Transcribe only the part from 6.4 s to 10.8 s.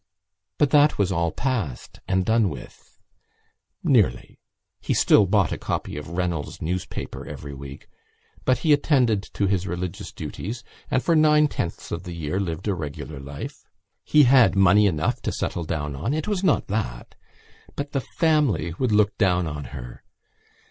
Newspaper every week but he attended to his religious duties